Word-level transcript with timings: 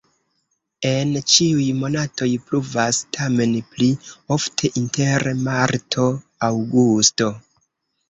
En 0.91 1.11
ĉiuj 1.33 1.67
monatoj 1.81 2.31
pluvas, 2.47 3.03
tamen 3.19 3.55
pli 3.75 3.93
ofte 4.39 4.75
inter 4.85 5.31
marto-aŭgusto. 5.47 7.35